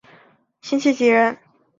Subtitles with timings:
[0.63, 1.37] 辛弃疾人。